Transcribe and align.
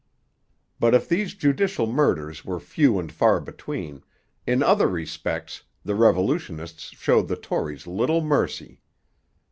But 0.79 0.95
if 0.95 1.07
these 1.07 1.35
judicial 1.35 1.85
murders 1.85 2.43
were 2.43 2.59
few 2.59 2.97
and 2.97 3.11
far 3.11 3.39
between, 3.39 4.01
in 4.47 4.63
other 4.63 4.87
respects 4.87 5.61
the 5.85 5.93
revolutionists 5.93 6.85
showed 6.97 7.27
the 7.27 7.35
Tories 7.35 7.85
little 7.85 8.21
mercy. 8.21 8.81